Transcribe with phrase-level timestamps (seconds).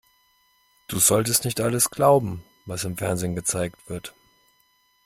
[0.87, 4.15] Du solltest nicht alles glauben, was im Fernsehen gezeigt wird.